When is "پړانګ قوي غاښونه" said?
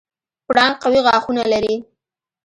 0.47-1.43